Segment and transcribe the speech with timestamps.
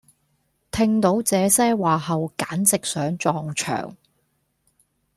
[0.71, 3.95] 聽到這些話後簡直想撞牆